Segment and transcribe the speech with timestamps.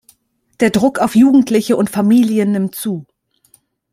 [0.61, 3.05] Der Druck auf Jugendliche und Familien nimmt zu.